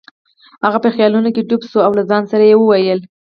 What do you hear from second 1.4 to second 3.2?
ډوب شو او له ځان سره یې وویل.